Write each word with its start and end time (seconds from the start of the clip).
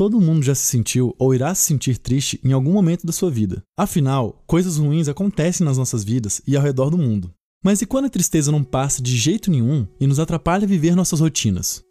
Todo 0.00 0.18
mundo 0.18 0.42
já 0.42 0.54
se 0.54 0.62
sentiu 0.62 1.14
ou 1.18 1.34
irá 1.34 1.54
se 1.54 1.66
sentir 1.66 1.98
triste 1.98 2.40
em 2.42 2.54
algum 2.54 2.72
momento 2.72 3.06
da 3.06 3.12
sua 3.12 3.30
vida. 3.30 3.62
Afinal, 3.76 4.42
coisas 4.46 4.78
ruins 4.78 5.08
acontecem 5.08 5.62
nas 5.62 5.76
nossas 5.76 6.02
vidas 6.02 6.40
e 6.46 6.56
ao 6.56 6.62
redor 6.62 6.88
do 6.88 6.96
mundo. 6.96 7.30
Mas 7.62 7.82
e 7.82 7.86
quando 7.86 8.06
a 8.06 8.08
tristeza 8.08 8.50
não 8.50 8.64
passa 8.64 9.02
de 9.02 9.14
jeito 9.14 9.50
nenhum 9.50 9.86
e 10.00 10.06
nos 10.06 10.18
atrapalha 10.18 10.64
a 10.64 10.66
viver 10.66 10.96
nossas 10.96 11.20
rotinas? 11.20 11.84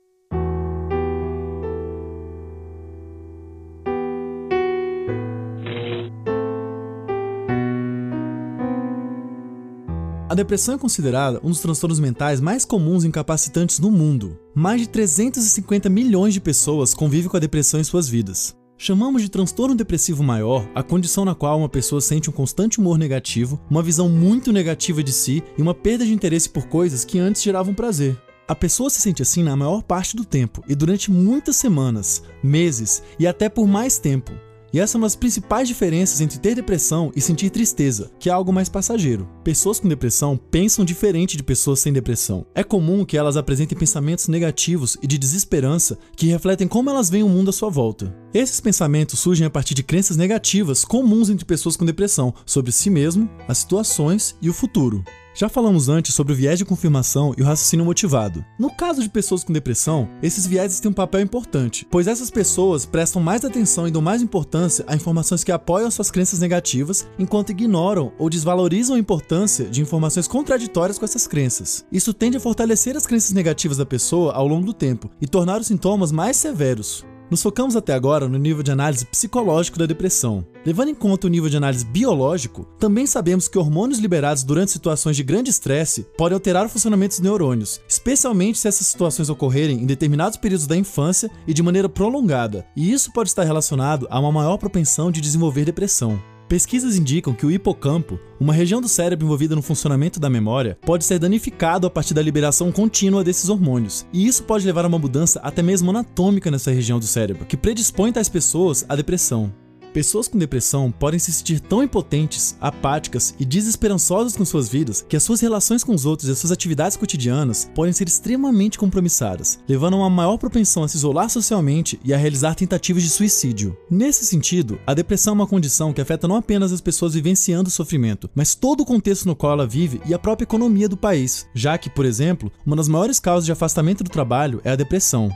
A 10.30 10.36
depressão 10.36 10.75
é 10.75 10.77
considerada 10.77 11.39
um 11.43 11.50
dos 11.50 11.59
transtornos 11.59 12.00
mentais 12.00 12.39
mais 12.39 12.64
comuns 12.64 13.04
e 13.04 13.07
incapacitantes 13.07 13.79
no 13.79 13.89
mundo. 13.89 14.38
Mais 14.54 14.79
de 14.79 14.88
350 14.88 15.89
milhões 15.89 16.36
de 16.36 16.39
pessoas 16.39 16.93
convivem 16.93 17.28
com 17.28 17.36
a 17.36 17.39
depressão 17.39 17.79
em 17.79 17.84
suas 17.84 18.07
vidas. 18.07 18.55
Chamamos 18.78 19.23
de 19.23 19.29
transtorno 19.29 19.73
depressivo 19.73 20.21
maior 20.21 20.69
a 20.75 20.83
condição 20.83 21.25
na 21.25 21.33
qual 21.33 21.57
uma 21.57 21.68
pessoa 21.68 22.00
sente 22.00 22.29
um 22.29 22.33
constante 22.33 22.79
humor 22.79 23.00
negativo, 23.00 23.60
uma 23.71 23.82
visão 23.82 24.07
muito 24.07 24.52
negativa 24.52 25.02
de 25.02 25.11
si 25.11 25.43
e 25.57 25.64
uma 25.64 25.74
perda 25.74 26.05
de 26.05 26.14
interesse 26.14 26.47
por 26.47 26.68
coisas 26.68 27.04
que 27.04 27.18
antes 27.18 27.41
geravam 27.41 27.74
prazer. 27.74 28.16
A 28.47 28.54
pessoa 28.54 28.91
se 28.91 29.02
sente 29.02 29.24
assim 29.24 29.41
na 29.41 29.55
maior 29.55 29.82
parte 29.82 30.16
do 30.16 30.24
tempo 30.24 30.64
e 30.68 30.75
durante 30.75 31.10
muitas 31.10 31.55
semanas, 31.55 32.22
meses 32.44 33.02
e 33.17 33.25
até 33.25 33.50
por 33.50 33.67
mais 33.67 33.97
tempo. 33.97 34.31
E 34.72 34.80
essa 34.80 34.97
é 34.97 35.00
uma 35.00 35.05
das 35.05 35.16
principais 35.16 35.67
diferenças 35.67 36.22
entre 36.22 36.38
ter 36.39 36.55
depressão 36.55 37.11
e 37.16 37.22
sentir 37.22 37.50
tristeza, 37.50 38.11
que 38.19 38.30
é 38.30 38.31
algo 38.31 38.53
mais 38.53 38.69
passageiro. 38.69 39.27
Pessoas 39.44 39.80
com 39.80 39.88
depressão 39.88 40.39
pensam 40.52 40.86
diferente 40.86 41.36
de 41.36 41.44
pessoas 41.44 41.80
sem 41.80 41.91
depressão. 41.91 42.45
É 42.53 42.64
comum 42.64 43.03
que 43.03 43.17
elas 43.17 43.38
apresentem 43.38 43.77
pensamentos 43.77 44.27
negativos 44.27 44.97
e 45.02 45.08
de 45.08 45.17
desesperança 45.17 45.97
que 46.16 46.27
refletem 46.27 46.67
como 46.67 46.89
elas 46.89 47.09
veem 47.09 47.23
o 47.23 47.30
mundo 47.30 47.50
à 47.50 47.53
sua 47.53 47.69
volta. 47.69 48.16
Esses 48.33 48.59
pensamentos 48.59 49.19
surgem 49.19 49.47
a 49.47 49.50
partir 49.50 49.73
de 49.73 49.83
crenças 49.83 50.17
negativas 50.17 50.86
comuns 50.86 51.30
entre 51.30 51.45
pessoas 51.45 51.75
com 51.75 51.85
depressão 51.85 52.33
sobre 52.45 52.72
si 52.72 52.89
mesmo, 52.89 53.29
as 53.47 53.59
situações 53.59 54.35
e 54.41 54.49
o 54.49 54.53
futuro. 54.53 55.03
Já 55.39 55.47
falamos 55.47 55.87
antes 55.87 56.13
sobre 56.13 56.33
o 56.33 56.35
viés 56.35 56.59
de 56.59 56.65
confirmação 56.65 57.33
e 57.37 57.41
o 57.41 57.45
raciocínio 57.45 57.85
motivado. 57.85 58.43
No 58.59 58.69
caso 58.69 59.01
de 59.01 59.07
pessoas 59.07 59.41
com 59.41 59.53
depressão, 59.53 60.09
esses 60.21 60.45
vieses 60.45 60.81
têm 60.81 60.91
um 60.91 60.93
papel 60.93 61.21
importante, 61.21 61.87
pois 61.89 62.07
essas 62.07 62.29
pessoas 62.29 62.85
prestam 62.85 63.21
mais 63.21 63.45
atenção 63.45 63.87
e 63.87 63.91
dão 63.91 64.01
mais 64.01 64.21
importância 64.21 64.83
a 64.85 64.97
informações 64.97 65.41
que 65.41 65.51
apoiam 65.53 65.89
suas 65.89 66.11
crenças 66.11 66.41
negativas, 66.41 67.07
enquanto 67.17 67.51
ignoram 67.51 68.11
ou 68.19 68.29
desvalorizam 68.29 68.97
a 68.97 68.99
importância 68.99 69.63
de 69.63 69.81
informações 69.81 70.27
contraditórias 70.27 70.99
com 70.99 71.05
essas 71.05 71.25
crenças. 71.25 71.85
Isso 71.89 72.13
tende 72.13 72.35
a 72.35 72.41
fortalecer 72.41 72.97
as 72.97 73.07
crenças 73.07 73.31
negativas 73.31 73.77
da 73.77 73.85
pessoa 73.85 74.33
ao 74.33 74.45
longo 74.45 74.65
do 74.65 74.73
tempo 74.73 75.09
e 75.21 75.25
tornar 75.25 75.61
os 75.61 75.67
sintomas 75.67 76.11
mais 76.11 76.35
severos. 76.35 77.05
Nos 77.30 77.44
focamos 77.44 77.75
até 77.75 77.94
agora 77.94 78.27
no 78.27 78.39
nível 78.39 78.63
de 78.63 78.72
análise 78.72 79.05
psicológico 79.05 79.77
da 79.77 79.85
depressão. 79.85 80.44
Levando 80.66 80.89
em 80.89 80.95
conta 80.95 81.27
o 81.27 81.30
nível 81.30 81.47
de 81.47 81.58
análise 81.58 81.85
biológico, 81.85 82.66
também 82.80 83.05
sabemos 83.05 83.47
que 83.47 83.58
hormônios 83.58 83.99
liberados 83.99 84.44
durante 84.44 84.72
situações 84.72 85.16
de 85.16 85.23
grande 85.23 85.52
estresse 85.52 86.07
podem 86.17 86.33
alterar 86.33 86.66
o 86.66 86.69
funcionamento 86.69 87.11
dos 87.11 87.19
neurônios, 87.19 87.80
especialmente 87.88 88.57
se 88.57 88.67
essas 88.67 88.88
situações 88.88 89.30
ocorrerem 89.30 89.83
em 89.83 89.85
determinados 89.85 90.38
períodos 90.38 90.66
da 90.66 90.75
infância 90.75 91.30
e 91.45 91.53
de 91.53 91.61
maneira 91.61 91.88
prolongada, 91.88 92.66
e 92.75 92.91
isso 92.91 93.13
pode 93.13 93.30
estar 93.30 93.44
relacionado 93.44 94.07
a 94.09 94.19
uma 94.19 94.31
maior 94.31 94.57
propensão 94.57 95.11
de 95.11 95.22
desenvolver 95.22 95.66
depressão. 95.66 96.19
Pesquisas 96.50 96.97
indicam 96.97 97.31
que 97.31 97.45
o 97.45 97.52
hipocampo, 97.52 98.19
uma 98.39 98.52
região 98.52 98.81
do 98.81 98.89
cérebro 98.89 99.23
envolvida 99.23 99.55
no 99.55 99.61
funcionamento 99.61 100.19
da 100.19 100.31
memória, 100.31 100.80
pode 100.81 101.06
ser 101.06 101.19
danificado 101.19 101.86
a 101.86 101.91
partir 101.91 102.16
da 102.16 102.23
liberação 102.23 102.72
contínua 102.72 103.23
desses 103.23 103.50
hormônios, 103.50 104.03
e 104.11 104.25
isso 104.25 104.44
pode 104.44 104.66
levar 104.66 104.83
a 104.83 104.88
uma 104.88 104.97
mudança 104.97 105.39
até 105.44 105.61
mesmo 105.61 105.91
anatômica 105.91 106.50
nessa 106.50 106.72
região 106.72 106.97
do 106.97 107.06
cérebro, 107.06 107.45
que 107.45 107.56
predispõe 107.56 108.11
tais 108.11 108.28
pessoas 108.28 108.83
à 108.89 108.95
depressão. 108.95 109.53
Pessoas 109.93 110.27
com 110.27 110.37
depressão 110.37 110.91
podem 110.91 111.19
se 111.19 111.31
sentir 111.31 111.59
tão 111.59 111.81
impotentes, 111.81 112.55
apáticas 112.61 113.33
e 113.39 113.45
desesperançosas 113.45 114.37
com 114.37 114.45
suas 114.45 114.69
vidas 114.69 115.03
que 115.07 115.15
as 115.15 115.23
suas 115.23 115.41
relações 115.41 115.83
com 115.83 115.94
os 115.95 116.05
outros 116.05 116.29
e 116.29 116.31
as 116.31 116.38
suas 116.38 116.51
atividades 116.51 116.95
cotidianas 116.95 117.69
podem 117.73 117.91
ser 117.91 118.07
extremamente 118.07 118.78
compromissadas, 118.78 119.59
levando 119.67 119.95
a 119.95 119.99
uma 119.99 120.09
maior 120.09 120.38
propensão 120.38 120.83
a 120.83 120.88
se 120.88 120.97
isolar 120.97 121.29
socialmente 121.29 121.99
e 122.03 122.13
a 122.13 122.17
realizar 122.17 122.53
tentativas 122.53 123.01
de 123.01 123.09
suicídio. 123.09 123.75
Nesse 123.89 124.25
sentido, 124.25 124.79
a 124.85 124.94
depressão 124.94 125.31
é 125.31 125.35
uma 125.35 125.47
condição 125.47 125.91
que 125.91 126.01
afeta 126.01 126.28
não 126.28 126.35
apenas 126.35 126.72
as 126.72 126.81
pessoas 126.81 127.16
vivenciando 127.16 127.69
o 127.69 127.72
sofrimento, 127.72 128.29
mas 128.35 128.53
todo 128.53 128.81
o 128.81 128.85
contexto 128.85 129.25
no 129.25 129.35
qual 129.35 129.53
ela 129.53 129.67
vive 129.67 129.99
e 130.05 130.13
a 130.13 130.19
própria 130.19 130.45
economia 130.45 130.88
do 130.88 130.97
país, 130.97 131.47
já 131.55 131.78
que, 131.79 131.89
por 131.89 132.05
exemplo, 132.05 132.51
uma 132.63 132.75
das 132.75 132.88
maiores 132.88 133.19
causas 133.19 133.45
de 133.45 133.51
afastamento 133.51 134.03
do 134.03 134.09
trabalho 134.09 134.61
é 134.63 134.72
a 134.72 134.75
depressão. 134.75 135.31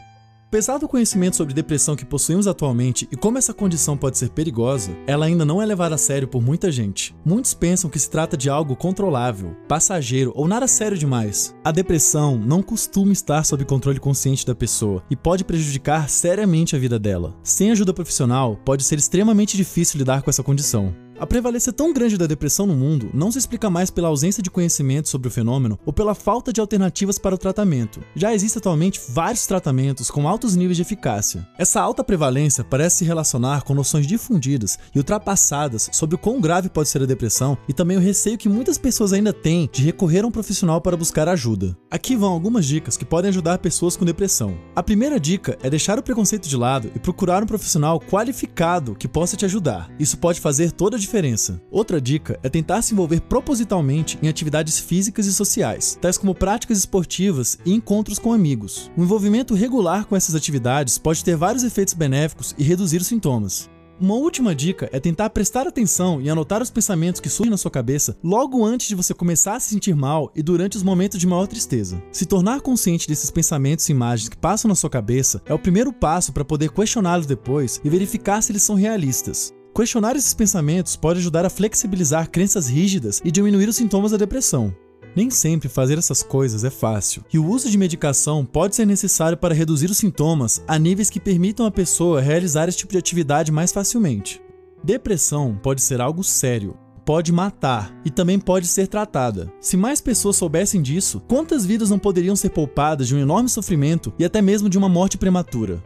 Apesar 0.54 0.78
do 0.78 0.88
conhecimento 0.88 1.36
sobre 1.36 1.52
depressão 1.52 1.96
que 1.96 2.06
possuímos 2.06 2.46
atualmente 2.46 3.08
e 3.12 3.16
como 3.16 3.40
essa 3.40 3.56
condição 3.56 3.98
pode 3.98 4.20
ser 4.20 4.30
perigosa, 4.30 4.96
ela 5.08 5.26
ainda 5.26 5.44
não 5.44 5.60
é 5.60 5.66
levada 5.66 5.96
a 5.96 5.98
sério 5.98 6.28
por 6.28 6.44
muita 6.44 6.72
gente. 6.72 7.16
Muitos 7.26 7.56
pensam 7.56 7.90
que 7.90 7.98
se 7.98 8.08
trata 8.08 8.38
de 8.38 8.52
algo 8.52 8.76
controlável, 8.76 9.58
passageiro 9.68 10.32
ou 10.36 10.48
nada 10.48 10.68
sério 10.68 10.96
demais. 10.96 11.56
A 11.64 11.72
depressão 11.72 12.38
não 12.38 12.62
costuma 12.62 13.12
estar 13.12 13.44
sob 13.44 13.66
controle 13.66 14.00
consciente 14.00 14.46
da 14.46 14.54
pessoa 14.54 15.04
e 15.10 15.16
pode 15.16 15.44
prejudicar 15.44 16.08
seriamente 16.08 16.76
a 16.76 16.80
vida 16.80 17.00
dela. 17.00 17.36
Sem 17.42 17.72
ajuda 17.72 17.92
profissional, 17.92 18.56
pode 18.64 18.84
ser 18.84 19.00
extremamente 19.00 19.58
difícil 19.58 19.98
lidar 19.98 20.22
com 20.22 20.30
essa 20.30 20.44
condição. 20.44 20.94
A 21.20 21.28
prevalência 21.28 21.72
tão 21.72 21.94
grande 21.94 22.18
da 22.18 22.26
depressão 22.26 22.66
no 22.66 22.76
mundo 22.76 23.12
não 23.14 23.32
se 23.32 23.38
explica 23.38 23.70
mais 23.70 23.92
pela 23.92 24.08
ausência 24.08 24.42
de 24.42 24.50
conhecimento 24.50 25.08
sobre 25.08 25.28
o 25.28 25.32
fenômeno 25.32 25.78
ou 25.86 25.94
pela 25.94 26.16
falta 26.16 26.52
de 26.52 26.60
alternativas 26.60 27.20
para 27.20 27.36
o 27.36 27.38
tratamento. 27.38 28.02
Já 28.16 28.34
existem 28.34 28.60
atualmente 28.60 29.00
vários 29.10 29.46
tratamentos 29.46 30.10
com 30.10 30.28
altos 30.28 30.56
níveis 30.56 30.76
de 30.76 30.82
eficácia. 30.82 31.48
Essa 31.58 31.80
alta 31.80 32.04
prevalência 32.04 32.64
parece 32.64 32.98
se 32.98 33.06
relacionar 33.06 33.64
com 33.64 33.76
noções 33.76 34.08
difundidas 34.08 34.80
e 34.94 34.98
ultrapassadas 34.98 35.88
sobre 35.94 36.16
o 36.16 36.18
quão 36.18 36.42
grave 36.42 36.68
pode 36.68 36.90
ser 36.90 37.04
a 37.04 37.06
depressão 37.06 37.58
e 37.68 37.74
também 37.74 37.98
o 37.98 38.02
receio 38.02 38.38
que 38.38 38.50
muitas 38.50 38.80
pessoas 38.80 39.14
ainda 39.14 39.32
têm 39.32 39.70
de 39.72 39.84
recorrer 39.84 40.24
a 40.24 40.28
um 40.28 40.32
profissional 40.32 40.82
para 40.82 40.98
buscar 40.98 41.30
ajuda. 41.30 41.78
Aqui 41.92 42.16
vão 42.16 42.34
algumas 42.34 42.66
dicas 42.66 42.98
que 42.98 43.06
podem 43.06 43.30
ajudar 43.30 43.60
pessoas 43.60 43.96
com 43.96 44.04
depressão. 44.04 44.58
A 44.76 44.82
primeira 44.82 45.20
dica 45.20 45.60
é 45.62 45.70
deixar 45.70 46.00
o 46.00 46.04
preconceito 46.04 46.50
de 46.50 46.58
lado 46.58 46.92
e 46.96 47.00
procurar 47.00 47.44
um 47.44 47.48
profissional 47.48 48.00
qualificado 48.00 48.96
que 48.96 49.08
possa 49.08 49.38
te 49.38 49.46
ajudar. 49.46 49.92
Isso 50.00 50.18
pode 50.18 50.42
fazer 50.42 50.72
toda 50.72 50.98
a 50.98 51.03
diferença. 51.04 51.62
Outra 51.70 52.02
dica 52.02 52.40
é 52.42 52.50
tentar 52.50 52.82
se 52.82 52.94
envolver 52.94 53.22
propositalmente 53.22 54.18
em 54.22 54.28
atividades 54.28 54.80
físicas 54.80 55.28
e 55.28 55.34
sociais, 55.34 55.98
tais 56.02 56.18
como 56.18 56.34
práticas 56.34 56.80
esportivas 56.80 57.58
e 57.66 57.74
encontros 57.74 58.18
com 58.18 58.34
amigos. 58.34 58.92
O 58.98 59.04
envolvimento 59.04 59.54
regular 59.54 60.06
com 60.06 60.16
essas 60.16 60.36
atividades 60.36 60.98
pode 60.98 61.24
ter 61.24 61.36
vários 61.36 61.64
efeitos 61.64 61.94
benéficos 61.94 62.56
e 62.58 62.64
reduzir 62.64 62.98
os 62.98 63.08
sintomas. 63.08 63.70
Uma 64.00 64.16
última 64.16 64.56
dica 64.56 64.90
é 64.92 65.00
tentar 65.00 65.30
prestar 65.30 65.68
atenção 65.68 66.20
e 66.20 66.30
anotar 66.30 66.62
os 66.62 66.72
pensamentos 66.72 67.22
que 67.22 67.30
surgem 67.30 67.52
na 67.52 67.58
sua 67.58 67.70
cabeça 67.70 68.18
logo 68.24 68.66
antes 68.66 68.88
de 68.88 68.96
você 68.96 69.14
começar 69.14 69.56
a 69.56 69.60
se 69.60 69.70
sentir 69.70 69.96
mal 69.96 70.32
e 70.36 70.42
durante 70.42 70.76
os 70.76 70.84
momentos 70.84 71.20
de 71.20 71.28
maior 71.28 71.48
tristeza. 71.48 72.02
Se 72.12 72.26
tornar 72.26 72.62
consciente 72.62 73.08
desses 73.08 73.30
pensamentos 73.30 73.88
e 73.88 73.92
imagens 73.92 74.30
que 74.30 74.38
passam 74.38 74.68
na 74.68 74.76
sua 74.76 74.90
cabeça 74.90 75.42
é 75.46 75.54
o 75.54 75.60
primeiro 75.60 75.94
passo 75.94 76.34
para 76.34 76.44
poder 76.44 76.72
questioná-los 76.72 77.28
depois 77.28 77.80
e 77.84 77.90
verificar 77.90 78.42
se 78.42 78.52
eles 78.52 78.64
são 78.64 78.76
realistas. 78.76 79.54
Questionar 79.76 80.16
esses 80.16 80.36
pensamentos 80.36 80.96
pode 80.96 81.18
ajudar 81.18 81.46
a 81.46 81.50
flexibilizar 81.50 82.30
crenças 82.30 82.70
rígidas 82.70 83.20
e 83.26 83.32
diminuir 83.32 83.68
os 83.68 83.76
sintomas 83.76 84.12
da 84.12 84.18
depressão. 84.18 84.74
Nem 85.16 85.32
sempre 85.32 85.68
fazer 85.68 85.98
essas 85.98 86.22
coisas 86.22 86.64
é 86.64 86.70
fácil, 86.70 87.24
e 87.34 87.40
o 87.40 87.48
uso 87.48 87.70
de 87.70 87.78
medicação 87.78 88.46
pode 88.46 88.76
ser 88.76 88.86
necessário 88.86 89.36
para 89.36 89.54
reduzir 89.54 89.90
os 89.90 89.98
sintomas 89.98 90.64
a 90.68 90.78
níveis 90.78 91.10
que 91.10 91.20
permitam 91.20 91.66
a 91.66 91.72
pessoa 91.72 92.22
realizar 92.22 92.70
esse 92.70 92.78
tipo 92.78 92.92
de 92.92 93.00
atividade 93.00 93.52
mais 93.52 93.72
facilmente. 93.72 94.40
Depressão 94.84 95.60
pode 95.62 95.82
ser 95.82 96.00
algo 96.02 96.24
sério, 96.24 96.78
pode 97.04 97.32
matar 97.32 97.96
e 98.06 98.12
também 98.12 98.40
pode 98.40 98.68
ser 98.68 98.88
tratada. 98.88 99.52
Se 99.60 99.76
mais 99.76 100.00
pessoas 100.00 100.36
soubessem 100.36 100.84
disso, 100.84 101.20
quantas 101.28 101.66
vidas 101.66 101.90
não 101.90 101.98
poderiam 101.98 102.36
ser 102.36 102.50
poupadas 102.50 103.08
de 103.08 103.16
um 103.16 103.20
enorme 103.20 103.50
sofrimento 103.50 104.14
e 104.20 104.26
até 104.26 104.40
mesmo 104.40 104.70
de 104.70 104.78
uma 104.78 104.90
morte 104.90 105.18
prematura? 105.18 105.84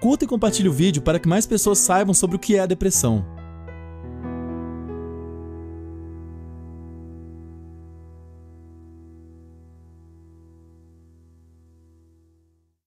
Curta 0.00 0.24
e 0.24 0.28
compartilhe 0.28 0.66
o 0.66 0.72
vídeo 0.72 1.02
para 1.02 1.18
que 1.18 1.28
mais 1.28 1.44
pessoas 1.44 1.78
saibam 1.78 2.14
sobre 2.14 2.34
o 2.34 2.38
que 2.38 2.56
é 2.56 2.60
a 2.60 2.66
depressão. 2.66 3.39